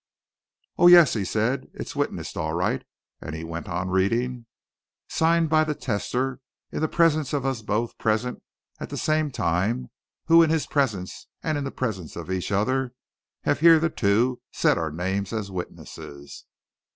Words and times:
"Oh, 0.79 0.87
yes!" 0.87 1.13
he 1.13 1.23
said. 1.23 1.67
"It's 1.75 1.95
witnessed 1.95 2.35
all 2.35 2.53
right." 2.53 2.83
And 3.21 3.35
he 3.35 3.43
went 3.43 3.69
on 3.69 3.89
reading. 3.91 4.47
"'Signed 5.07 5.47
by 5.47 5.63
the 5.63 5.75
testator 5.75 6.39
in 6.71 6.79
the 6.81 6.87
presence 6.87 7.33
of 7.33 7.45
us 7.45 7.61
both 7.61 7.95
present 7.99 8.41
at 8.79 8.89
the 8.89 8.97
same 8.97 9.29
time 9.29 9.91
who 10.25 10.41
in 10.41 10.49
his 10.49 10.65
presence 10.65 11.27
and 11.43 11.55
in 11.55 11.65
the 11.65 11.69
presence 11.71 12.15
of 12.15 12.31
each 12.31 12.51
other 12.51 12.95
have 13.43 13.59
hereunto 13.59 14.39
set 14.51 14.75
our 14.75 14.89
names 14.89 15.31
as 15.31 15.51
witnesses. 15.51 16.45